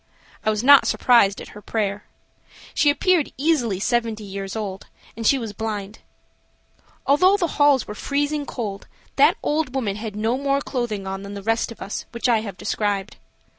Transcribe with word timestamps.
I 0.43 0.49
was 0.49 0.63
not 0.63 0.87
surprised 0.87 1.39
at 1.41 1.49
her 1.49 1.61
prayer. 1.61 2.05
She 2.73 2.89
appeared 2.89 3.31
easily 3.37 3.79
seventy 3.79 4.23
years 4.23 4.55
old, 4.55 4.87
and 5.15 5.27
she 5.27 5.37
was 5.37 5.53
blind. 5.53 5.99
Although 7.05 7.37
the 7.37 7.45
halls 7.61 7.87
were 7.87 7.93
freezing 7.93 8.47
cold, 8.47 8.87
that 9.17 9.37
old 9.43 9.75
woman 9.75 9.97
had 9.97 10.15
no 10.15 10.39
more 10.39 10.59
clothing 10.59 11.05
on 11.05 11.21
than 11.21 11.35
the 11.35 11.43
rest 11.43 11.71
of 11.71 11.83
us, 11.83 12.07
which 12.13 12.27
I 12.27 12.39
have 12.41 12.57
described. 12.57 13.17